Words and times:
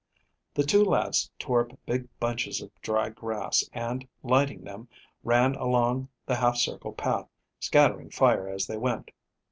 The 0.55 0.63
two 0.63 0.83
lads 0.83 1.29
tore 1.37 1.61
up 1.61 1.77
big 1.85 2.07
bunches 2.19 2.59
of 2.59 2.71
dry 2.81 3.09
grass, 3.09 3.63
and, 3.71 4.07
lighting 4.23 4.63
them, 4.63 4.89
ran 5.23 5.53
along 5.53 6.09
the 6.25 6.37
half 6.37 6.55
circle 6.57 6.93
path, 6.93 7.29
scattering 7.59 8.09
fire 8.09 8.47
as 8.49 8.65
they 8.65 8.77
went. 8.77 9.11